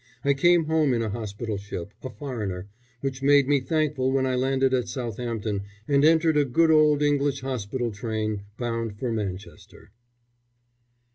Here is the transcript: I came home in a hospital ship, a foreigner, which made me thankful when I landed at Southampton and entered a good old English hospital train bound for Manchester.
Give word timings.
I 0.25 0.33
came 0.33 0.65
home 0.65 0.95
in 0.95 1.03
a 1.03 1.11
hospital 1.11 1.57
ship, 1.59 1.93
a 2.01 2.09
foreigner, 2.09 2.67
which 3.01 3.21
made 3.21 3.47
me 3.47 3.59
thankful 3.59 4.11
when 4.11 4.25
I 4.25 4.33
landed 4.33 4.73
at 4.73 4.87
Southampton 4.87 5.61
and 5.87 6.03
entered 6.03 6.37
a 6.37 6.43
good 6.43 6.71
old 6.71 7.03
English 7.03 7.41
hospital 7.41 7.91
train 7.91 8.41
bound 8.57 8.97
for 8.97 9.11
Manchester. 9.11 9.91